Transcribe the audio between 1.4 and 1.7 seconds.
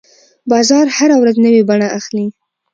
نوې